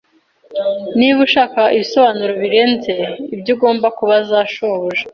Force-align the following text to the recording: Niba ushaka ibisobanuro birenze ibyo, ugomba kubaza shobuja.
Niba 0.97 1.19
ushaka 1.27 1.61
ibisobanuro 1.75 2.33
birenze 2.41 2.93
ibyo, 3.35 3.51
ugomba 3.55 3.87
kubaza 3.97 4.35
shobuja. 4.53 5.05